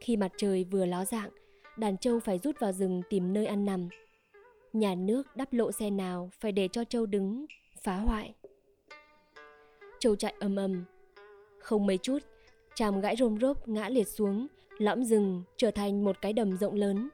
Khi 0.00 0.16
mặt 0.16 0.32
trời 0.36 0.64
vừa 0.64 0.86
ló 0.86 1.04
dạng, 1.04 1.30
đàn 1.76 1.98
trâu 1.98 2.20
phải 2.20 2.38
rút 2.38 2.60
vào 2.60 2.72
rừng 2.72 3.02
tìm 3.10 3.32
nơi 3.32 3.46
ăn 3.46 3.64
nằm. 3.64 3.88
Nhà 4.72 4.94
nước 4.94 5.36
đắp 5.36 5.52
lộ 5.52 5.72
xe 5.72 5.90
nào 5.90 6.30
phải 6.40 6.52
để 6.52 6.68
cho 6.68 6.84
trâu 6.84 7.06
đứng, 7.06 7.46
phá 7.82 7.96
hoại. 7.96 8.34
Trâu 9.98 10.16
chạy 10.16 10.34
ầm 10.40 10.56
ầm. 10.56 10.84
Không 11.58 11.86
mấy 11.86 11.98
chút, 11.98 12.18
chàm 12.74 13.00
gãi 13.00 13.16
rôm 13.16 13.38
rốp 13.40 13.68
ngã 13.68 13.88
liệt 13.88 14.08
xuống, 14.08 14.46
lõm 14.78 15.04
rừng 15.04 15.42
trở 15.56 15.70
thành 15.70 16.04
một 16.04 16.20
cái 16.20 16.32
đầm 16.32 16.56
rộng 16.56 16.74
lớn. 16.74 17.08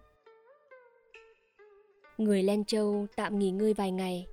Người 2.19 2.43
Len 2.43 2.65
Châu 2.65 3.07
tạm 3.17 3.39
nghỉ 3.39 3.51
ngơi 3.51 3.75
vài 3.75 3.91
ngày. 3.91 4.27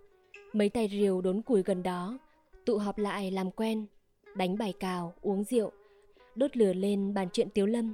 Mấy 0.53 0.70
tay 0.70 0.89
rìu 0.91 1.22
đốn 1.22 1.41
củi 1.41 1.63
gần 1.63 1.84
đó, 1.84 2.20
tụ 2.65 2.77
họp 2.77 2.98
lại 2.98 3.32
làm 3.32 3.51
quen, 3.51 3.86
đánh 4.35 4.57
bài 4.57 4.73
cào, 4.79 5.13
uống 5.21 5.43
rượu, 5.43 5.71
đốt 6.35 6.57
lửa 6.57 6.73
lên 6.73 7.13
bàn 7.13 7.27
chuyện 7.33 7.50
tiếu 7.50 7.65
lâm. 7.65 7.93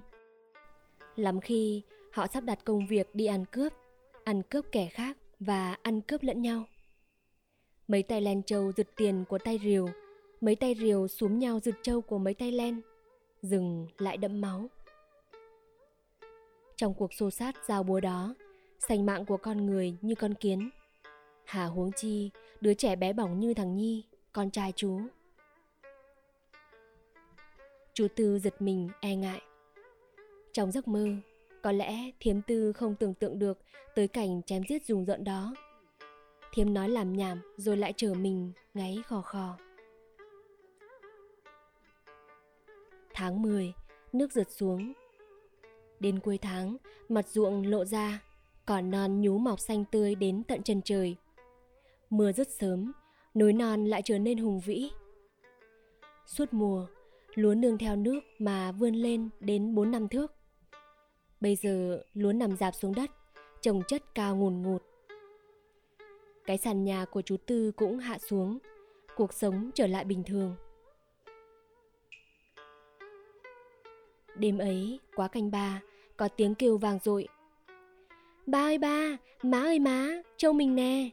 Lắm 1.15 1.41
khi 1.41 1.81
họ 2.11 2.27
sắp 2.27 2.43
đặt 2.43 2.59
công 2.65 2.87
việc 2.87 3.15
đi 3.15 3.25
ăn 3.25 3.45
cướp, 3.45 3.73
ăn 4.23 4.41
cướp 4.43 4.65
kẻ 4.71 4.87
khác 4.87 5.17
và 5.39 5.77
ăn 5.81 6.01
cướp 6.01 6.23
lẫn 6.23 6.41
nhau. 6.41 6.63
Mấy 7.87 8.03
tay 8.03 8.21
len 8.21 8.43
trâu 8.43 8.71
giựt 8.71 8.87
tiền 8.95 9.25
của 9.29 9.37
tay 9.37 9.59
rìu, 9.63 9.89
mấy 10.41 10.55
tay 10.55 10.75
rìu 10.79 11.07
xuống 11.07 11.39
nhau 11.39 11.59
giựt 11.59 11.75
trâu 11.81 12.01
của 12.01 12.17
mấy 12.17 12.33
tay 12.33 12.51
len, 12.51 12.81
rừng 13.41 13.87
lại 13.97 14.17
đẫm 14.17 14.41
máu. 14.41 14.69
Trong 16.75 16.93
cuộc 16.93 17.13
xô 17.13 17.31
sát 17.31 17.55
giao 17.67 17.83
búa 17.83 17.99
đó, 17.99 18.35
sành 18.79 19.05
mạng 19.05 19.25
của 19.25 19.37
con 19.37 19.65
người 19.65 19.97
như 20.01 20.15
con 20.15 20.33
kiến. 20.33 20.69
Hà 21.45 21.65
huống 21.65 21.91
chi, 21.91 22.29
đứa 22.61 22.73
trẻ 22.73 22.95
bé 22.95 23.13
bỏng 23.13 23.39
như 23.39 23.53
thằng 23.53 23.77
Nhi, 23.77 24.03
con 24.33 24.51
trai 24.51 24.73
chú. 24.75 24.99
Chú 27.97 28.07
Tư 28.15 28.39
giật 28.39 28.61
mình 28.61 28.89
e 29.01 29.15
ngại. 29.15 29.41
Trong 30.53 30.71
giấc 30.71 30.87
mơ, 30.87 31.07
có 31.61 31.71
lẽ 31.71 32.11
thiếm 32.19 32.41
tư 32.41 32.73
không 32.73 32.95
tưởng 32.95 33.13
tượng 33.13 33.39
được 33.39 33.57
tới 33.95 34.07
cảnh 34.07 34.41
chém 34.45 34.63
giết 34.69 34.85
rùng 34.85 35.05
rợn 35.05 35.23
đó. 35.23 35.55
Thiếm 36.53 36.73
nói 36.73 36.89
làm 36.89 37.13
nhảm 37.13 37.41
rồi 37.57 37.77
lại 37.77 37.93
trở 37.97 38.13
mình 38.13 38.51
ngáy 38.73 39.03
khò 39.07 39.21
khò. 39.21 39.57
Tháng 43.13 43.41
10, 43.41 43.73
nước 44.13 44.31
rượt 44.31 44.51
xuống. 44.51 44.93
Đến 45.99 46.19
cuối 46.19 46.37
tháng, 46.37 46.77
mặt 47.09 47.27
ruộng 47.27 47.67
lộ 47.67 47.85
ra, 47.85 48.21
cỏ 48.65 48.81
non 48.81 49.21
nhú 49.21 49.37
mọc 49.37 49.59
xanh 49.59 49.85
tươi 49.91 50.15
đến 50.15 50.43
tận 50.43 50.63
chân 50.63 50.81
trời. 50.85 51.15
Mưa 52.09 52.31
rất 52.31 52.47
sớm, 52.49 52.91
núi 53.35 53.53
non 53.53 53.85
lại 53.85 54.01
trở 54.05 54.19
nên 54.19 54.37
hùng 54.37 54.59
vĩ. 54.59 54.89
Suốt 56.25 56.53
mùa, 56.53 56.87
lúa 57.37 57.53
nương 57.53 57.77
theo 57.77 57.95
nước 57.95 58.19
mà 58.39 58.71
vươn 58.71 58.95
lên 58.95 59.29
đến 59.39 59.75
4 59.75 59.91
năm 59.91 60.07
thước. 60.07 60.33
Bây 61.41 61.55
giờ 61.55 62.03
lúa 62.13 62.31
nằm 62.31 62.57
dạp 62.57 62.75
xuống 62.75 62.95
đất, 62.95 63.11
trồng 63.61 63.81
chất 63.87 64.15
cao 64.15 64.35
ngùn 64.35 64.61
ngụt. 64.61 64.83
Cái 66.45 66.57
sàn 66.57 66.83
nhà 66.83 67.05
của 67.05 67.21
chú 67.21 67.37
Tư 67.45 67.71
cũng 67.71 67.99
hạ 67.99 68.17
xuống, 68.17 68.57
cuộc 69.15 69.33
sống 69.33 69.71
trở 69.75 69.87
lại 69.87 70.03
bình 70.03 70.23
thường. 70.23 70.55
Đêm 74.35 74.57
ấy, 74.57 74.99
quá 75.15 75.27
canh 75.27 75.51
ba, 75.51 75.81
có 76.17 76.27
tiếng 76.27 76.55
kêu 76.55 76.77
vang 76.77 76.99
dội. 77.03 77.27
Ba 78.45 78.59
ơi 78.59 78.77
ba, 78.77 79.17
má 79.43 79.59
ơi 79.59 79.79
má, 79.79 80.21
trâu 80.37 80.53
mình 80.53 80.75
nè. 80.75 81.09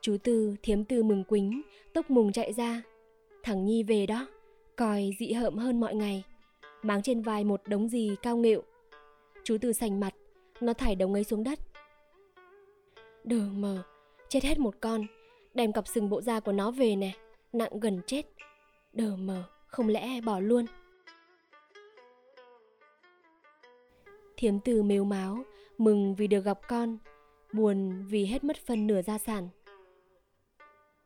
Chú 0.00 0.16
Tư 0.22 0.56
thiếm 0.62 0.84
tư 0.84 1.02
mừng 1.02 1.24
quính, 1.24 1.62
tốc 1.92 2.10
mùng 2.10 2.32
chạy 2.32 2.52
ra. 2.52 2.82
Thằng 3.44 3.64
Nhi 3.64 3.82
về 3.82 4.06
đó, 4.06 4.26
còi 4.76 5.10
dị 5.18 5.32
hợm 5.32 5.56
hơn 5.56 5.80
mọi 5.80 5.94
ngày. 5.94 6.24
Máng 6.82 7.02
trên 7.02 7.22
vai 7.22 7.44
một 7.44 7.60
đống 7.66 7.88
gì 7.88 8.16
cao 8.22 8.36
nghệu. 8.36 8.62
Chú 9.44 9.58
Tư 9.60 9.72
sành 9.72 10.00
mặt, 10.00 10.14
nó 10.60 10.72
thải 10.72 10.94
đống 10.94 11.14
ấy 11.14 11.24
xuống 11.24 11.44
đất. 11.44 11.58
Đờ 13.24 13.40
mờ, 13.52 13.82
chết 14.28 14.44
hết 14.44 14.58
một 14.58 14.74
con, 14.80 15.06
đem 15.54 15.72
cặp 15.72 15.86
sừng 15.88 16.10
bộ 16.10 16.20
da 16.20 16.40
của 16.40 16.52
nó 16.52 16.70
về 16.70 16.96
nè, 16.96 17.12
nặng 17.52 17.80
gần 17.80 18.00
chết. 18.06 18.22
Đờ 18.92 19.16
mờ, 19.16 19.44
không 19.66 19.88
lẽ 19.88 20.20
bỏ 20.20 20.40
luôn. 20.40 20.66
Thiếm 24.36 24.60
từ 24.60 24.82
mếu 24.82 25.04
máu 25.04 25.44
mừng 25.78 26.14
vì 26.14 26.26
được 26.26 26.44
gặp 26.44 26.58
con, 26.68 26.98
buồn 27.52 28.06
vì 28.06 28.26
hết 28.26 28.44
mất 28.44 28.56
phần 28.66 28.86
nửa 28.86 29.02
gia 29.02 29.18
sản. 29.18 29.48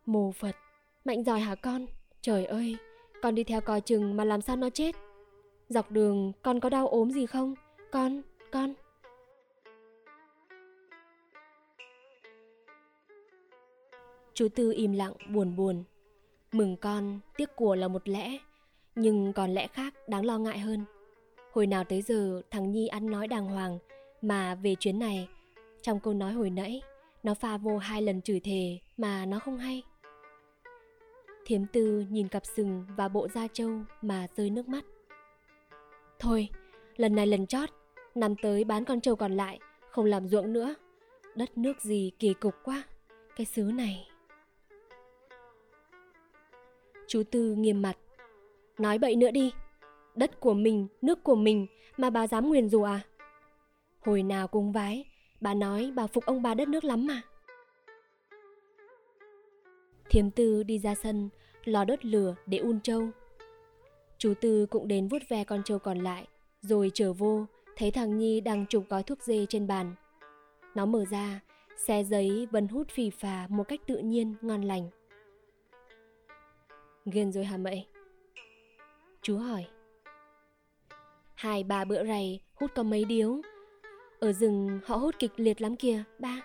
Mồ 0.07 0.33
Phật, 0.33 0.57
mạnh 1.05 1.25
giỏi 1.25 1.41
hả 1.41 1.55
con? 1.55 1.87
Trời 2.29 2.45
ơi, 2.45 2.77
con 3.23 3.35
đi 3.35 3.45
theo 3.45 3.61
coi 3.61 3.81
chừng 3.81 4.17
mà 4.17 4.25
làm 4.25 4.41
sao 4.41 4.57
nó 4.57 4.71
chết? 4.71 4.97
Dọc 5.69 5.91
đường 5.91 6.33
con 6.43 6.61
có 6.61 6.69
đau 6.69 6.89
ốm 6.89 7.11
gì 7.11 7.27
không? 7.27 7.55
Con, 7.91 8.23
con. 8.53 8.75
Chú 14.35 14.49
Tư 14.55 14.73
im 14.77 14.93
lặng 14.93 15.13
buồn 15.33 15.57
buồn. 15.57 15.85
Mừng 16.53 16.77
con, 16.77 17.21
tiếc 17.37 17.57
của 17.57 17.75
là 17.75 17.89
một 17.89 18.09
lẽ, 18.09 18.39
nhưng 18.95 19.33
còn 19.33 19.51
lẽ 19.51 19.67
khác 19.67 19.95
đáng 20.09 20.25
lo 20.25 20.39
ngại 20.39 20.59
hơn. 20.59 20.85
Hồi 21.53 21.67
nào 21.67 21.85
tới 21.85 22.03
giờ 22.03 22.43
thằng 22.51 22.71
Nhi 22.73 22.89
ăn 22.89 23.11
nói 23.11 23.29
đàng 23.29 23.47
hoàng, 23.47 23.79
mà 24.23 24.55
về 24.55 24.75
chuyến 24.75 24.99
này, 24.99 25.29
trong 25.83 26.01
câu 26.01 26.15
nói 26.15 26.33
hồi 26.33 26.51
nãy, 26.51 26.83
nó 27.23 27.35
pha 27.35 27.57
vô 27.57 27.79
hai 27.79 28.03
lần 28.03 28.23
chửi 28.23 28.41
thề 28.41 28.79
mà 28.97 29.27
nó 29.27 29.39
không 29.39 29.59
hay. 29.59 29.83
Thiếm 31.49 31.67
tư 31.67 32.05
nhìn 32.11 32.29
cặp 32.29 32.47
sừng 32.47 32.85
và 32.97 33.09
bộ 33.09 33.29
da 33.29 33.47
trâu 33.53 33.71
mà 34.03 34.27
rơi 34.37 34.51
nước 34.51 34.69
mắt. 34.69 34.85
Thôi, 36.19 36.49
lần 36.97 37.15
này 37.15 37.27
lần 37.27 37.47
chót, 37.47 37.69
năm 38.15 38.35
tới 38.43 38.65
bán 38.65 38.85
con 38.85 39.01
trâu 39.01 39.17
còn 39.17 39.33
lại, 39.33 39.59
không 39.91 40.05
làm 40.05 40.29
ruộng 40.29 40.53
nữa. 40.53 40.75
Đất 41.35 41.59
nước 41.59 41.81
gì 41.81 42.13
kỳ 42.19 42.35
cục 42.35 42.55
quá, 42.65 42.83
cái 43.37 43.47
xứ 43.47 43.63
này. 43.63 44.09
Chú 47.07 47.23
Tư 47.31 47.55
nghiêm 47.55 47.83
mặt. 47.83 47.97
Nói 48.79 48.99
bậy 48.99 49.17
nữa 49.17 49.31
đi, 49.31 49.53
đất 50.15 50.41
của 50.41 50.55
mình, 50.55 50.89
nước 51.03 51.25
của 51.25 51.37
mình 51.37 51.67
mà 51.97 52.11
bà 52.11 52.27
dám 52.27 52.49
nguyền 52.49 52.69
rủa 52.69 52.85
à? 52.85 53.01
Hồi 54.01 54.23
nào 54.23 54.49
cung 54.49 54.73
vái, 54.73 55.05
bà 55.41 55.55
nói 55.55 55.93
bà 55.95 56.07
phục 56.07 56.25
ông 56.25 56.43
bà 56.43 56.55
đất 56.55 56.69
nước 56.69 56.85
lắm 56.85 57.07
mà. 57.07 57.23
Thiếm 60.11 60.31
tư 60.31 60.63
đi 60.63 60.79
ra 60.79 60.95
sân, 60.95 61.29
lò 61.65 61.85
đốt 61.85 62.05
lửa 62.05 62.35
để 62.47 62.59
un 62.59 62.81
trâu. 62.81 63.09
Chú 64.19 64.35
Tư 64.41 64.67
cũng 64.67 64.89
đến 64.89 65.09
vuốt 65.09 65.23
ve 65.29 65.45
con 65.45 65.63
trâu 65.65 65.79
còn 65.79 65.99
lại, 65.99 66.27
rồi 66.61 66.91
trở 66.95 67.13
vô, 67.13 67.47
thấy 67.77 67.91
thằng 67.91 68.19
Nhi 68.19 68.41
đang 68.41 68.67
chụp 68.67 68.85
gói 68.89 69.03
thuốc 69.03 69.23
dê 69.23 69.47
trên 69.49 69.67
bàn. 69.67 69.95
Nó 70.75 70.87
mở 70.87 71.05
ra, 71.11 71.41
xe 71.77 72.05
giấy 72.05 72.47
vẫn 72.51 72.69
hút 72.69 72.89
phì 72.91 73.11
phà 73.11 73.47
một 73.49 73.69
cách 73.69 73.81
tự 73.87 73.99
nhiên, 73.99 74.35
ngon 74.41 74.63
lành. 74.63 74.91
Ghiền 77.05 77.33
rồi 77.33 77.45
hả 77.45 77.57
mậy? 77.57 77.87
Chú 79.23 79.37
hỏi. 79.37 79.67
Hai 81.35 81.65
ba 81.65 81.85
bữa 81.85 82.05
rày 82.05 82.41
hút 82.55 82.71
có 82.75 82.83
mấy 82.83 83.05
điếu. 83.05 83.41
Ở 84.21 84.33
rừng 84.33 84.81
họ 84.85 84.97
hút 84.97 85.15
kịch 85.19 85.33
liệt 85.37 85.61
lắm 85.61 85.77
kìa, 85.77 86.03
ba. 86.19 86.43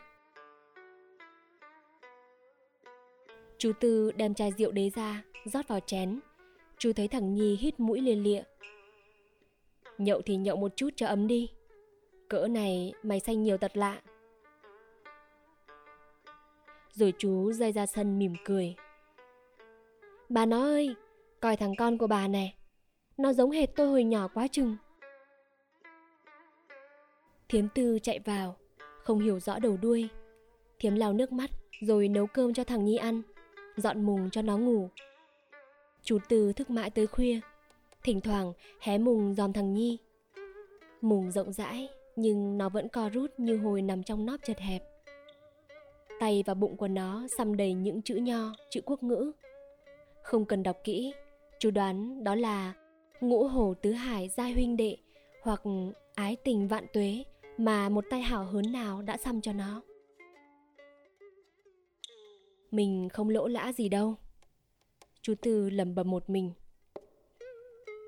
Chú 3.64 3.72
Tư 3.80 4.12
đem 4.12 4.34
chai 4.34 4.52
rượu 4.58 4.72
đế 4.72 4.90
ra, 4.90 5.24
rót 5.46 5.68
vào 5.68 5.80
chén. 5.80 6.20
Chú 6.78 6.94
thấy 6.94 7.08
thằng 7.08 7.34
Nhi 7.34 7.56
hít 7.56 7.80
mũi 7.80 8.02
liên 8.02 8.24
lịa. 8.24 8.44
Nhậu 9.98 10.22
thì 10.22 10.36
nhậu 10.36 10.56
một 10.56 10.72
chút 10.76 10.90
cho 10.96 11.08
ấm 11.08 11.28
đi. 11.28 11.52
Cỡ 12.28 12.48
này 12.48 12.94
mày 13.04 13.20
xanh 13.20 13.44
nhiều 13.44 13.58
tật 13.58 13.78
lạ. 13.78 14.02
Rồi 16.92 17.14
chú 17.18 17.52
rơi 17.52 17.72
ra 17.72 17.86
sân 17.86 18.20
mỉm 18.20 18.34
cười. 18.46 18.76
Bà 20.30 20.46
nó 20.46 20.62
ơi, 20.62 20.96
coi 21.40 21.56
thằng 21.56 21.76
con 21.76 21.98
của 21.98 22.08
bà 22.08 22.28
nè. 22.28 22.54
Nó 23.18 23.34
giống 23.34 23.52
hệt 23.52 23.76
tôi 23.76 23.88
hồi 23.88 24.04
nhỏ 24.04 24.28
quá 24.28 24.48
chừng. 24.48 24.78
Thiếm 27.50 27.68
tư 27.76 28.00
chạy 28.00 28.20
vào, 28.20 28.56
không 29.04 29.20
hiểu 29.20 29.40
rõ 29.40 29.60
đầu 29.60 29.78
đuôi. 29.82 30.10
Thiếm 30.80 30.96
lau 30.96 31.14
nước 31.14 31.32
mắt 31.32 31.50
rồi 31.82 32.08
nấu 32.08 32.28
cơm 32.28 32.54
cho 32.54 32.64
thằng 32.64 32.86
Nhi 32.86 32.96
ăn, 32.98 33.22
dọn 33.78 34.06
mùng 34.06 34.30
cho 34.30 34.42
nó 34.42 34.58
ngủ. 34.58 34.90
Chú 36.04 36.18
Tư 36.30 36.54
thức 36.54 36.70
mãi 36.70 36.90
tới 36.90 37.08
khuya, 37.08 37.40
thỉnh 38.04 38.22
thoảng 38.22 38.54
hé 38.80 38.98
mùng 38.98 39.34
dòm 39.34 39.54
thằng 39.54 39.74
Nhi. 39.74 39.98
Mùng 41.02 41.32
rộng 41.32 41.54
rãi 41.54 41.90
nhưng 42.16 42.58
nó 42.58 42.70
vẫn 42.70 42.90
co 42.90 43.10
rút 43.10 43.32
như 43.38 43.58
hồi 43.58 43.82
nằm 43.82 44.04
trong 44.04 44.26
nóp 44.26 44.40
chật 44.44 44.60
hẹp. 44.60 44.84
Tay 46.20 46.44
và 46.46 46.54
bụng 46.54 46.78
của 46.78 46.88
nó 46.88 47.28
xăm 47.38 47.58
đầy 47.58 47.74
những 47.74 48.02
chữ 48.02 48.16
nho, 48.16 48.54
chữ 48.70 48.82
quốc 48.86 49.04
ngữ. 49.04 49.32
Không 50.24 50.46
cần 50.46 50.64
đọc 50.64 50.78
kỹ, 50.84 51.14
chú 51.60 51.72
đoán 51.72 52.24
đó 52.24 52.36
là 52.36 52.74
ngũ 53.22 53.48
hổ 53.48 53.74
tứ 53.82 53.92
hải 53.92 54.30
giai 54.30 54.54
huynh 54.54 54.78
đệ 54.78 54.98
hoặc 55.42 55.62
ái 56.16 56.36
tình 56.36 56.68
vạn 56.68 56.86
tuế 56.94 57.24
mà 57.58 57.90
một 57.90 58.06
tay 58.10 58.22
hảo 58.22 58.44
hớn 58.44 58.72
nào 58.72 59.02
đã 59.02 59.18
xăm 59.18 59.42
cho 59.42 59.54
nó. 59.54 59.82
Mình 62.74 63.10
không 63.10 63.30
lỗ 63.30 63.48
lã 63.48 63.74
gì 63.74 63.90
đâu. 63.90 64.16
Chú 65.22 65.34
Tư 65.42 65.70
lầm 65.70 65.96
bầm 65.96 66.10
một 66.10 66.30
mình. 66.30 66.52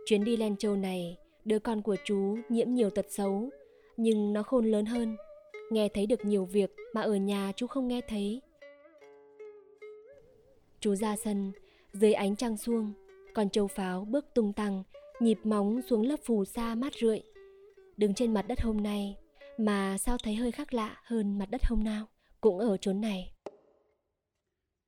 Chuyến 0.06 0.24
đi 0.24 0.38
Len 0.38 0.58
Châu 0.58 0.76
này, 0.76 1.18
đứa 1.46 1.60
con 1.60 1.82
của 1.82 1.96
chú 2.06 2.38
nhiễm 2.50 2.74
nhiều 2.74 2.90
tật 2.90 3.06
xấu, 3.10 3.50
nhưng 3.98 4.34
nó 4.34 4.44
khôn 4.44 4.66
lớn 4.66 4.86
hơn, 4.86 5.18
nghe 5.72 5.90
thấy 5.90 6.06
được 6.06 6.26
nhiều 6.26 6.46
việc 6.46 6.76
mà 6.94 7.02
ở 7.02 7.16
nhà 7.16 7.52
chú 7.56 7.68
không 7.68 7.88
nghe 7.88 8.02
thấy. 8.02 8.42
Chú 10.80 10.96
ra 10.96 11.16
sân, 11.16 11.52
dưới 11.94 12.14
ánh 12.14 12.36
trăng 12.36 12.58
xuông, 12.58 12.94
con 13.34 13.50
châu 13.50 13.68
pháo 13.68 14.06
bước 14.06 14.26
tung 14.34 14.54
tăng, 14.54 14.84
nhịp 15.20 15.40
móng 15.44 15.82
xuống 15.82 16.02
lớp 16.02 16.20
phù 16.24 16.46
sa 16.46 16.76
mát 16.76 16.94
rượi. 17.02 17.22
Đứng 17.98 18.14
trên 18.14 18.34
mặt 18.34 18.48
đất 18.48 18.62
hôm 18.62 18.84
nay, 18.84 19.18
mà 19.58 19.98
sao 19.98 20.18
thấy 20.24 20.36
hơi 20.36 20.52
khác 20.52 20.74
lạ 20.74 21.02
hơn 21.04 21.38
mặt 21.38 21.50
đất 21.52 21.62
hôm 21.66 21.84
nào, 21.84 22.06
cũng 22.42 22.60
ở 22.60 22.78
chốn 22.78 23.02
này. 23.02 23.35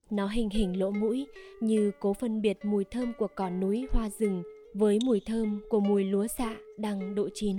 Nó 0.10 0.28
hình 0.28 0.50
hình 0.50 0.80
lỗ 0.80 0.92
mũi 0.92 1.28
như 1.60 1.92
cố 2.00 2.14
phân 2.14 2.42
biệt 2.42 2.58
mùi 2.64 2.84
thơm 2.84 3.14
của 3.18 3.28
cỏ 3.36 3.50
núi, 3.50 3.88
hoa 3.92 4.10
rừng 4.10 4.44
với 4.74 5.00
mùi 5.06 5.22
thơm 5.26 5.60
của 5.70 5.80
mùi 5.80 6.04
lúa 6.04 6.28
xạ 6.28 6.56
đang 6.78 7.16
độ 7.16 7.30
chín. 7.34 7.58